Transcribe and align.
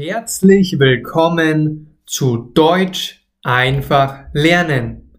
Herzlich 0.00 0.78
willkommen 0.78 1.98
zu 2.06 2.52
Deutsch 2.54 3.26
einfach 3.42 4.26
lernen. 4.32 5.10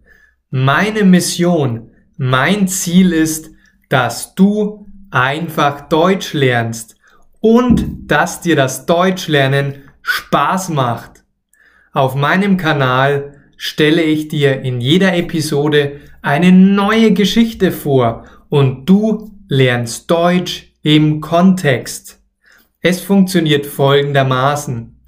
Meine 0.48 1.04
Mission, 1.04 1.90
mein 2.16 2.66
Ziel 2.66 3.12
ist, 3.12 3.50
dass 3.90 4.34
du 4.34 4.86
einfach 5.10 5.90
Deutsch 5.90 6.32
lernst 6.32 6.96
und 7.40 8.10
dass 8.10 8.40
dir 8.40 8.56
das 8.56 8.86
Deutschlernen 8.86 9.82
Spaß 10.00 10.70
macht. 10.70 11.24
Auf 11.92 12.14
meinem 12.14 12.56
Kanal 12.56 13.34
stelle 13.58 14.02
ich 14.02 14.28
dir 14.28 14.62
in 14.62 14.80
jeder 14.80 15.14
Episode 15.14 16.00
eine 16.22 16.52
neue 16.52 17.12
Geschichte 17.12 17.70
vor 17.70 18.24
und 18.48 18.88
du 18.88 19.30
lernst 19.46 20.10
Deutsch 20.10 20.72
im 20.80 21.20
Kontext. 21.20 22.19
Es 22.82 23.02
funktioniert 23.02 23.66
folgendermaßen. 23.66 25.02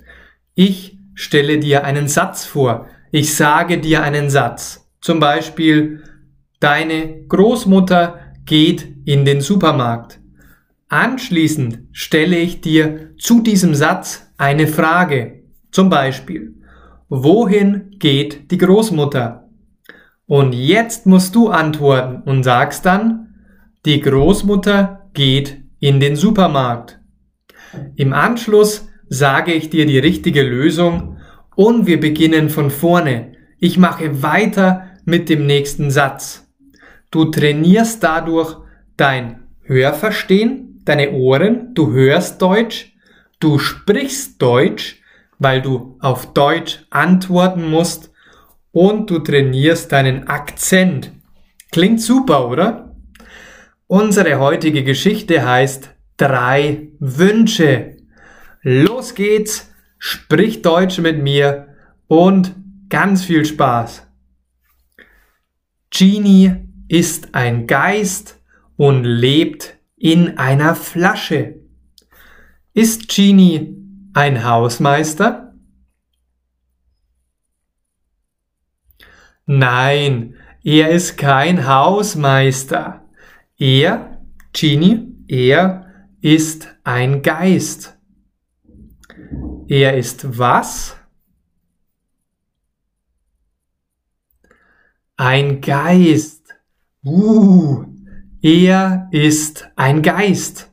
Ich 0.54 0.98
stelle 1.14 1.58
dir 1.58 1.84
einen 1.84 2.06
Satz 2.06 2.44
vor. 2.44 2.86
Ich 3.10 3.34
sage 3.34 3.78
dir 3.78 4.02
einen 4.02 4.28
Satz. 4.28 4.90
Zum 5.00 5.20
Beispiel, 5.20 6.02
deine 6.60 7.24
Großmutter 7.26 8.20
geht 8.44 8.86
in 9.06 9.24
den 9.24 9.40
Supermarkt. 9.40 10.20
Anschließend 10.88 11.84
stelle 11.92 12.36
ich 12.36 12.60
dir 12.60 13.14
zu 13.16 13.40
diesem 13.40 13.74
Satz 13.74 14.30
eine 14.36 14.66
Frage. 14.66 15.44
Zum 15.70 15.88
Beispiel, 15.88 16.54
wohin 17.08 17.96
geht 17.98 18.50
die 18.50 18.58
Großmutter? 18.58 19.48
Und 20.26 20.52
jetzt 20.52 21.06
musst 21.06 21.34
du 21.34 21.48
antworten 21.48 22.28
und 22.28 22.42
sagst 22.42 22.84
dann, 22.84 23.34
die 23.86 24.00
Großmutter 24.02 25.08
geht 25.14 25.62
in 25.80 26.00
den 26.00 26.16
Supermarkt. 26.16 27.01
Im 27.96 28.12
Anschluss 28.12 28.88
sage 29.08 29.52
ich 29.52 29.70
dir 29.70 29.86
die 29.86 29.98
richtige 29.98 30.42
Lösung 30.42 31.18
und 31.54 31.86
wir 31.86 32.00
beginnen 32.00 32.48
von 32.48 32.70
vorne. 32.70 33.32
Ich 33.58 33.78
mache 33.78 34.22
weiter 34.22 34.90
mit 35.04 35.28
dem 35.28 35.46
nächsten 35.46 35.90
Satz. 35.90 36.48
Du 37.10 37.26
trainierst 37.26 38.02
dadurch 38.02 38.56
dein 38.96 39.48
Hörverstehen, 39.62 40.80
deine 40.84 41.12
Ohren, 41.12 41.74
du 41.74 41.92
hörst 41.92 42.40
Deutsch, 42.40 42.96
du 43.38 43.58
sprichst 43.58 44.40
Deutsch, 44.40 45.02
weil 45.38 45.60
du 45.60 45.98
auf 46.00 46.32
Deutsch 46.32 46.86
antworten 46.90 47.68
musst 47.68 48.12
und 48.70 49.10
du 49.10 49.18
trainierst 49.18 49.92
deinen 49.92 50.26
Akzent. 50.28 51.12
Klingt 51.70 52.00
super, 52.00 52.48
oder? 52.48 52.96
Unsere 53.86 54.38
heutige 54.38 54.84
Geschichte 54.84 55.46
heißt 55.46 55.90
drei 56.16 56.91
Wünsche. 57.04 57.96
Los 58.62 59.16
geht's, 59.16 59.74
sprich 59.98 60.62
Deutsch 60.62 60.98
mit 60.98 61.20
mir 61.20 61.74
und 62.06 62.54
ganz 62.88 63.24
viel 63.24 63.44
Spaß. 63.44 64.06
Genie 65.90 66.52
ist 66.86 67.34
ein 67.34 67.66
Geist 67.66 68.40
und 68.76 69.02
lebt 69.02 69.78
in 69.96 70.38
einer 70.38 70.76
Flasche. 70.76 71.56
Ist 72.72 73.08
Genie 73.08 73.76
ein 74.14 74.44
Hausmeister? 74.44 75.56
Nein, 79.44 80.36
er 80.62 80.90
ist 80.90 81.18
kein 81.18 81.66
Hausmeister. 81.66 83.08
Er, 83.58 84.24
Genie, 84.52 85.16
er 85.26 85.81
ist 86.22 86.68
ein 86.84 87.20
Geist. 87.20 87.98
Er 89.66 89.96
ist 89.98 90.38
was? 90.38 90.96
Ein 95.16 95.60
Geist. 95.60 96.54
Uh, 97.04 97.84
er 98.40 99.08
ist 99.10 99.68
ein 99.74 100.00
Geist. 100.00 100.70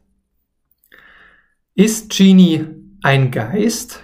Ist 1.73 2.11
Genie 2.11 2.67
ein 3.01 3.31
Geist? 3.31 4.03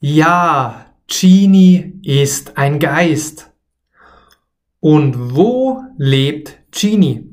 Ja, 0.00 0.92
Genie 1.06 2.00
ist 2.02 2.56
ein 2.56 2.80
Geist. 2.80 3.52
Und 4.80 5.36
wo 5.36 5.84
lebt 5.96 6.61
Genie. 6.72 7.28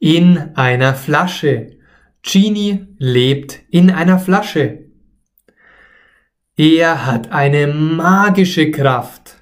In 0.00 0.56
einer 0.56 0.94
Flasche. 0.94 1.78
Genie 2.22 2.86
lebt 2.98 3.60
in 3.70 3.90
einer 3.90 4.18
Flasche. 4.18 4.90
Er 6.56 7.06
hat 7.06 7.30
eine 7.30 7.66
magische 7.66 8.70
Kraft. 8.70 9.36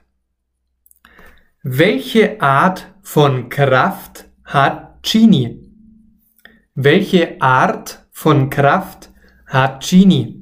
Welche 1.63 2.41
Art 2.41 2.93
von 3.03 3.49
Kraft 3.49 4.29
hat 4.45 5.03
Genie? 5.03 5.73
Welche 6.75 7.41
Art 7.41 8.07
von 8.11 8.51
Kraft 8.51 9.11
hat 9.47 9.89
Genie? 9.89 10.40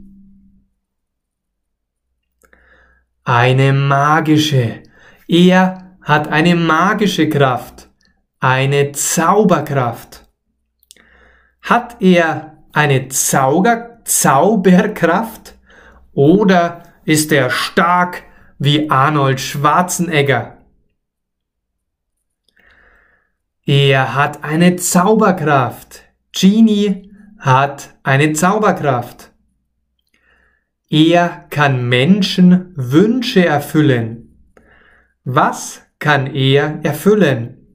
Eine 3.28 3.74
magische. 3.74 4.84
Er 5.26 5.98
hat 6.00 6.28
eine 6.28 6.54
magische 6.54 7.28
Kraft. 7.28 7.90
Eine 8.40 8.92
Zauberkraft. 8.92 10.26
Hat 11.60 12.00
er 12.00 12.56
eine 12.72 13.08
Zauber 13.08 14.00
Zauberkraft? 14.04 15.58
Oder 16.14 16.84
ist 17.04 17.30
er 17.30 17.50
stark 17.50 18.22
wie 18.58 18.88
Arnold 18.88 19.42
Schwarzenegger? 19.42 20.56
Er 23.66 24.14
hat 24.14 24.42
eine 24.42 24.76
Zauberkraft. 24.76 26.04
Genie 26.32 27.12
hat 27.38 27.94
eine 28.02 28.32
Zauberkraft. 28.32 29.32
Er 30.90 31.46
kann 31.50 31.88
Menschen 31.88 32.72
Wünsche 32.74 33.44
erfüllen. 33.44 34.38
Was 35.24 35.82
kann 35.98 36.26
er 36.34 36.80
erfüllen? 36.82 37.66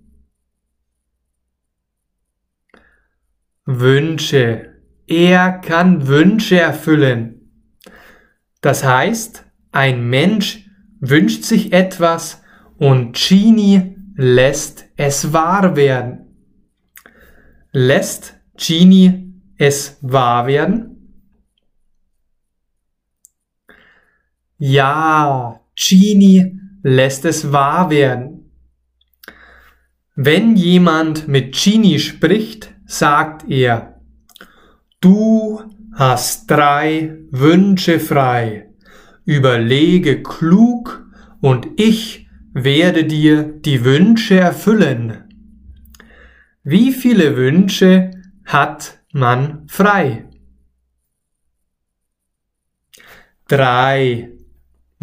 Wünsche. 3.65 4.79
Er 5.05 5.51
kann 5.51 6.07
Wünsche 6.07 6.59
erfüllen. 6.59 7.51
Das 8.61 8.83
heißt, 8.83 9.45
ein 9.71 10.09
Mensch 10.09 10.69
wünscht 10.99 11.43
sich 11.43 11.71
etwas 11.71 12.41
und 12.77 13.15
Genie 13.15 13.95
lässt 14.15 14.85
es 14.95 15.33
wahr 15.33 15.75
werden. 15.75 16.35
Lässt 17.71 18.39
Genie 18.55 19.33
es 19.57 19.97
wahr 20.01 20.47
werden? 20.47 20.92
Ja, 24.57 25.59
Genie 25.75 26.59
lässt 26.83 27.25
es 27.25 27.51
wahr 27.51 27.89
werden. 27.89 28.51
Wenn 30.15 30.55
jemand 30.55 31.27
mit 31.27 31.55
Genie 31.55 31.99
spricht, 31.99 32.73
sagt 32.85 33.49
er, 33.49 33.99
du 35.01 35.61
hast 35.93 36.49
drei 36.49 37.17
Wünsche 37.31 37.99
frei, 37.99 38.69
überlege 39.25 40.21
klug 40.21 41.07
und 41.41 41.67
ich 41.77 42.27
werde 42.53 43.05
dir 43.05 43.43
die 43.43 43.83
Wünsche 43.83 44.39
erfüllen. 44.39 45.23
Wie 46.63 46.91
viele 46.91 47.35
Wünsche 47.35 48.11
hat 48.45 48.99
man 49.11 49.67
frei? 49.67 50.29
Drei. 53.47 54.29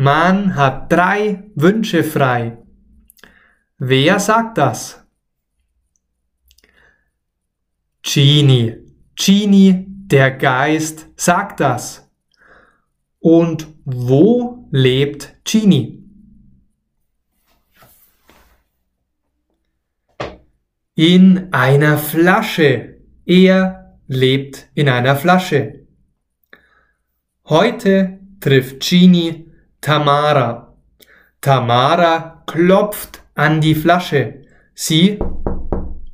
Man 0.02 0.55
hat 0.56 0.91
drei 0.91 1.50
Wünsche 1.55 2.02
frei. 2.02 2.56
Wer 3.76 4.19
sagt 4.19 4.56
das? 4.56 5.05
Genie. 8.00 8.79
Genie, 9.14 9.85
der 9.87 10.31
Geist, 10.31 11.06
sagt 11.17 11.61
das. 11.61 12.11
Und 13.19 13.69
wo 13.85 14.70
lebt 14.70 15.37
Genie? 15.44 16.02
In 20.94 21.52
einer 21.52 21.99
Flasche. 21.99 23.02
Er 23.26 23.99
lebt 24.06 24.70
in 24.73 24.88
einer 24.88 25.14
Flasche. 25.14 25.87
Heute 27.44 28.19
trifft 28.41 28.81
Genie 28.81 29.50
Tamara. 29.81 30.77
Tamara 31.41 32.43
klopft 32.47 33.23
an 33.35 33.61
die 33.61 33.75
Flasche. 33.75 34.43
Sie 34.75 35.19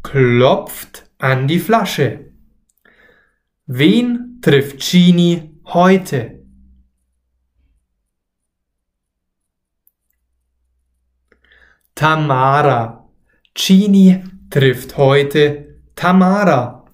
klopft 0.03 1.11
an 1.19 1.49
die 1.49 1.59
Flasche. 1.59 2.33
Wen 3.67 4.39
trifft 4.41 4.79
Genie 4.79 5.59
heute? 5.65 6.45
Tamara. 11.97 13.09
Genie 13.55 14.23
trifft 14.51 14.97
heute 14.97 15.81
Tamara. 15.97 16.85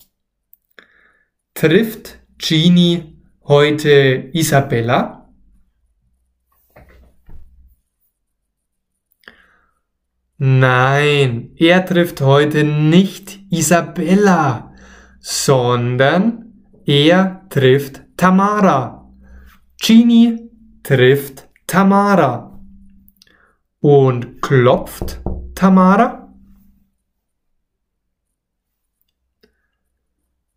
Trifft 1.55 2.19
Genie 2.39 3.19
heute 3.45 4.31
Isabella? 4.33 5.22
Nein, 10.45 11.53
er 11.57 11.87
trifft 11.87 12.21
heute 12.21 12.65
nicht 12.65 13.39
Isabella, 13.49 14.75
sondern 15.21 16.65
er 16.85 17.47
trifft 17.49 18.03
Tamara. 18.17 19.09
Genie 19.81 20.51
trifft 20.83 21.49
Tamara. 21.69 22.61
Und 23.79 24.43
klopft 24.43 25.23
Tamara? 25.55 26.35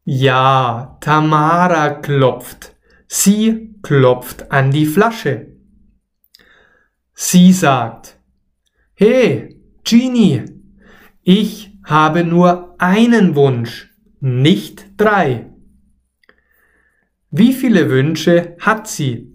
Ja, 0.03 0.97
Tamara 0.99 1.91
klopft. 1.91 2.75
Sie 3.07 3.75
klopft 3.83 4.51
an 4.51 4.71
die 4.71 4.87
Flasche. 4.87 5.55
Sie 7.13 7.53
sagt, 7.53 8.17
Hey, 8.95 9.54
Genie, 9.85 10.43
ich 11.21 11.77
habe 11.83 12.23
nur 12.23 12.75
einen 12.79 13.35
Wunsch, 13.35 13.93
nicht 14.19 14.99
drei. 14.99 15.51
Wie 17.29 17.53
viele 17.53 17.89
Wünsche 17.89 18.57
hat 18.59 18.87
sie? 18.87 19.31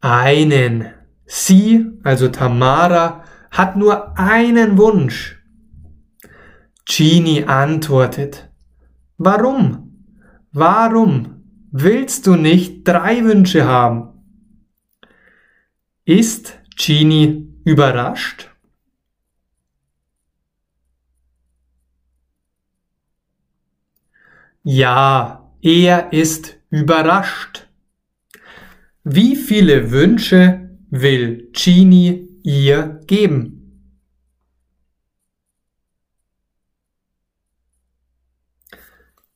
Einen. 0.00 0.92
Sie, 1.24 1.86
also 2.02 2.28
Tamara, 2.28 3.24
hat 3.50 3.76
nur 3.76 4.18
einen 4.18 4.76
Wunsch. 4.76 5.42
Genie 6.84 7.44
antwortet, 7.44 8.52
Warum? 9.16 10.06
Warum 10.52 11.44
willst 11.70 12.26
du 12.26 12.34
nicht 12.34 12.86
drei 12.86 13.24
Wünsche 13.24 13.64
haben? 13.64 14.08
Ist 16.04 16.61
Genie 16.76 17.48
überrascht? 17.64 18.48
Ja, 24.64 25.52
er 25.60 26.12
ist 26.12 26.56
überrascht. 26.70 27.66
Wie 29.04 29.34
viele 29.34 29.90
Wünsche 29.90 30.78
will 30.90 31.50
Genie 31.52 32.28
ihr 32.44 33.00
geben? 33.06 33.58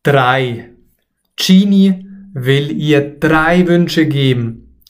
Drei. 0.05 0.71
Genie 1.35 2.07
will 2.33 2.71
ihr 2.71 3.19
drei 3.19 3.67
Wünsche 3.67 4.07
geben. 4.07 4.81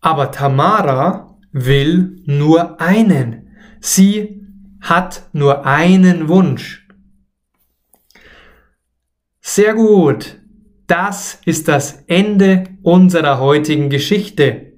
Aber 0.00 0.32
Tamara 0.32 1.25
will 1.56 2.20
nur 2.26 2.82
einen. 2.82 3.48
Sie 3.80 4.42
hat 4.80 5.28
nur 5.32 5.64
einen 5.64 6.28
Wunsch. 6.28 6.86
Sehr 9.40 9.74
gut. 9.74 10.38
Das 10.86 11.40
ist 11.46 11.66
das 11.66 12.04
Ende 12.08 12.64
unserer 12.82 13.40
heutigen 13.40 13.88
Geschichte. 13.88 14.74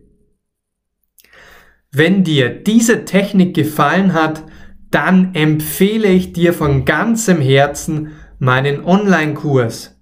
Wenn 1.90 2.22
dir 2.22 2.48
diese 2.50 3.04
Technik 3.04 3.54
gefallen 3.54 4.14
hat, 4.14 4.44
dann 4.90 5.34
empfehle 5.34 6.08
ich 6.08 6.32
dir 6.32 6.54
von 6.54 6.84
ganzem 6.84 7.40
Herzen 7.40 8.12
meinen 8.38 8.84
Online-Kurs. 8.84 10.00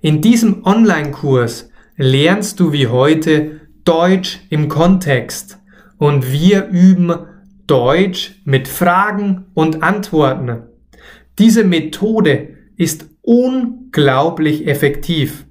In 0.00 0.20
diesem 0.20 0.64
Online-Kurs 0.66 1.70
lernst 1.96 2.58
du 2.58 2.72
wie 2.72 2.88
heute 2.88 3.60
Deutsch 3.84 4.40
im 4.50 4.68
Kontext 4.68 5.55
und 5.98 6.30
wir 6.30 6.66
üben 6.66 7.12
Deutsch 7.66 8.40
mit 8.44 8.68
Fragen 8.68 9.46
und 9.54 9.82
Antworten. 9.82 10.62
Diese 11.38 11.64
Methode 11.64 12.56
ist 12.76 13.06
unglaublich 13.22 14.66
effektiv. 14.66 15.46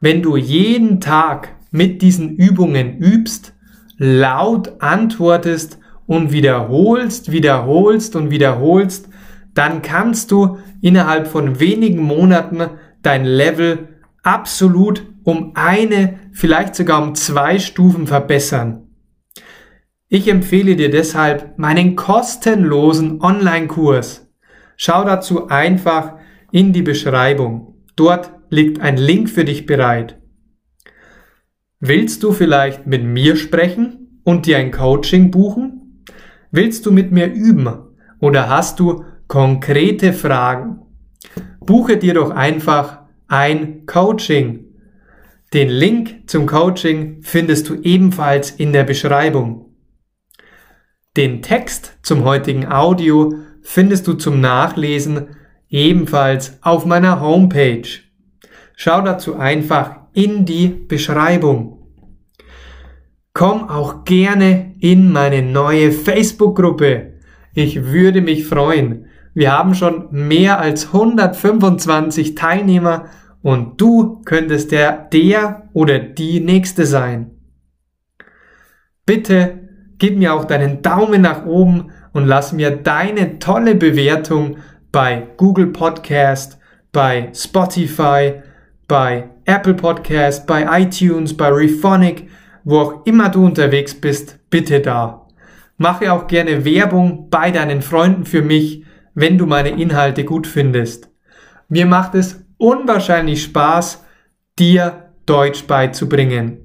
Wenn 0.00 0.22
du 0.22 0.36
jeden 0.36 1.00
Tag 1.00 1.56
mit 1.70 2.02
diesen 2.02 2.36
Übungen 2.36 2.98
übst, 2.98 3.54
laut 3.96 4.80
antwortest 4.80 5.78
und 6.06 6.32
wiederholst, 6.32 7.32
wiederholst 7.32 8.14
und 8.14 8.30
wiederholst, 8.30 9.08
dann 9.54 9.82
kannst 9.82 10.30
du 10.30 10.58
innerhalb 10.80 11.26
von 11.26 11.58
wenigen 11.58 12.02
Monaten 12.02 12.62
dein 13.02 13.24
Level 13.24 13.88
absolut 14.22 15.04
um 15.24 15.52
eine, 15.54 16.20
vielleicht 16.32 16.74
sogar 16.74 17.02
um 17.02 17.14
zwei 17.14 17.58
Stufen 17.58 18.06
verbessern. 18.06 18.87
Ich 20.10 20.26
empfehle 20.26 20.74
dir 20.74 20.90
deshalb 20.90 21.58
meinen 21.58 21.94
kostenlosen 21.94 23.20
Online-Kurs. 23.20 24.26
Schau 24.76 25.04
dazu 25.04 25.48
einfach 25.48 26.14
in 26.50 26.72
die 26.72 26.80
Beschreibung. 26.80 27.84
Dort 27.94 28.32
liegt 28.48 28.80
ein 28.80 28.96
Link 28.96 29.28
für 29.28 29.44
dich 29.44 29.66
bereit. 29.66 30.18
Willst 31.78 32.22
du 32.22 32.32
vielleicht 32.32 32.86
mit 32.86 33.04
mir 33.04 33.36
sprechen 33.36 34.20
und 34.24 34.46
dir 34.46 34.56
ein 34.56 34.70
Coaching 34.70 35.30
buchen? 35.30 36.04
Willst 36.50 36.86
du 36.86 36.90
mit 36.90 37.12
mir 37.12 37.26
üben 37.26 37.68
oder 38.18 38.48
hast 38.48 38.80
du 38.80 39.04
konkrete 39.26 40.14
Fragen? 40.14 40.80
Buche 41.60 41.98
dir 41.98 42.14
doch 42.14 42.30
einfach 42.30 43.02
ein 43.26 43.84
Coaching. 43.84 44.64
Den 45.52 45.68
Link 45.68 46.30
zum 46.30 46.46
Coaching 46.46 47.18
findest 47.20 47.68
du 47.68 47.74
ebenfalls 47.82 48.50
in 48.50 48.72
der 48.72 48.84
Beschreibung. 48.84 49.67
Den 51.16 51.42
Text 51.42 51.98
zum 52.02 52.24
heutigen 52.24 52.70
Audio 52.70 53.34
findest 53.62 54.06
du 54.06 54.14
zum 54.14 54.40
Nachlesen 54.40 55.36
ebenfalls 55.68 56.58
auf 56.62 56.86
meiner 56.86 57.20
Homepage. 57.20 57.88
Schau 58.76 59.02
dazu 59.02 59.36
einfach 59.36 59.96
in 60.12 60.44
die 60.44 60.68
Beschreibung. 60.68 61.78
Komm 63.34 63.68
auch 63.68 64.04
gerne 64.04 64.74
in 64.80 65.12
meine 65.12 65.42
neue 65.42 65.92
Facebook-Gruppe. 65.92 67.14
Ich 67.54 67.84
würde 67.84 68.20
mich 68.20 68.46
freuen. 68.46 69.06
Wir 69.34 69.52
haben 69.52 69.74
schon 69.74 70.08
mehr 70.10 70.60
als 70.60 70.86
125 70.86 72.34
Teilnehmer 72.34 73.06
und 73.42 73.80
du 73.80 74.22
könntest 74.24 74.72
der, 74.72 75.08
der 75.12 75.68
oder 75.72 75.98
die 75.98 76.40
nächste 76.40 76.86
sein. 76.86 77.30
Bitte 79.06 79.67
gib 79.98 80.16
mir 80.16 80.34
auch 80.34 80.44
deinen 80.44 80.82
Daumen 80.82 81.22
nach 81.22 81.44
oben 81.44 81.90
und 82.12 82.26
lass 82.26 82.52
mir 82.52 82.70
deine 82.70 83.38
tolle 83.38 83.74
Bewertung 83.74 84.56
bei 84.92 85.26
Google 85.36 85.68
Podcast, 85.68 86.58
bei 86.92 87.30
Spotify, 87.34 88.42
bei 88.86 89.28
Apple 89.44 89.74
Podcast, 89.74 90.46
bei 90.46 90.82
iTunes, 90.82 91.36
bei 91.36 91.48
Rephonic, 91.48 92.28
wo 92.64 92.78
auch 92.78 93.06
immer 93.06 93.28
du 93.28 93.44
unterwegs 93.44 93.94
bist, 93.94 94.38
bitte 94.50 94.80
da. 94.80 95.26
Mache 95.76 96.12
auch 96.12 96.26
gerne 96.26 96.64
Werbung 96.64 97.28
bei 97.30 97.50
deinen 97.50 97.82
Freunden 97.82 98.24
für 98.24 98.42
mich, 98.42 98.84
wenn 99.14 99.38
du 99.38 99.46
meine 99.46 99.70
Inhalte 99.70 100.24
gut 100.24 100.46
findest. 100.46 101.08
Mir 101.68 101.86
macht 101.86 102.14
es 102.14 102.44
unwahrscheinlich 102.56 103.42
Spaß, 103.42 104.04
dir 104.58 105.10
Deutsch 105.26 105.66
beizubringen. 105.66 106.58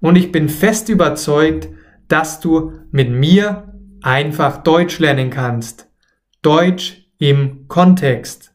Und 0.00 0.16
ich 0.16 0.32
bin 0.32 0.48
fest 0.48 0.88
überzeugt, 0.88 1.68
dass 2.14 2.38
du 2.38 2.74
mit 2.92 3.10
mir 3.10 3.74
einfach 4.00 4.58
Deutsch 4.58 5.00
lernen 5.00 5.30
kannst. 5.30 5.88
Deutsch 6.42 7.08
im 7.18 7.66
Kontext. 7.66 8.54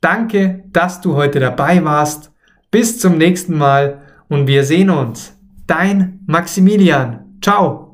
Danke, 0.00 0.64
dass 0.72 1.00
du 1.00 1.14
heute 1.14 1.38
dabei 1.38 1.84
warst. 1.84 2.32
Bis 2.72 2.98
zum 2.98 3.16
nächsten 3.16 3.56
Mal 3.56 4.02
und 4.28 4.48
wir 4.48 4.64
sehen 4.64 4.90
uns. 4.90 5.36
Dein 5.68 6.18
Maximilian. 6.26 7.38
Ciao. 7.40 7.89